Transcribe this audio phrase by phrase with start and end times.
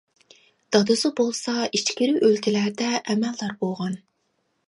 [0.75, 4.01] دادىسى بولسا ئىچكىرى ئۆلكىلەردە ئەمەلدار بولغان.